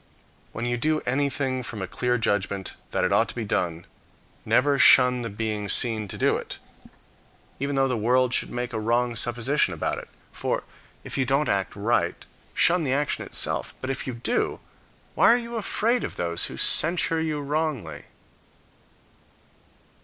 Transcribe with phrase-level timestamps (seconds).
[0.51, 3.85] When you do anything from a clear judgment that it ought to be done,
[4.45, 6.57] never shun the being seen to do it,
[7.59, 10.63] even though the world should make a wrong supposition about it; for,
[11.03, 12.15] if you don't act right,
[12.55, 14.59] shun the action itself; but, if you do,
[15.13, 18.05] why are you afraid of those who censure you wrongly?